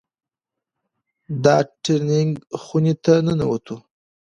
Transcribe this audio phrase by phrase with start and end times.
[1.43, 1.45] د
[1.83, 3.75] ټرېننگ خونې ته ننوتو.